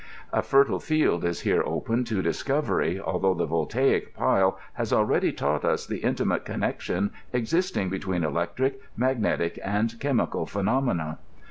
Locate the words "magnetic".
8.97-9.59